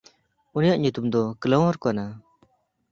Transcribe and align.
ᱩᱱᱤᱭᱟᱜ 0.55 0.79
ᱧᱩᱛᱩᱢ 0.81 1.05
ᱫᱚ 1.13 1.21
ᱠᱞᱚᱶᱮᱨ 1.41 1.75
ᱠᱟᱱᱟ᱾ 1.83 2.05